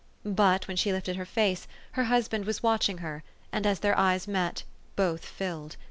[0.25, 4.27] But, when she lifted her face, her husband was watching her, and, as their eyes
[4.27, 4.63] met,
[4.95, 5.75] both filled.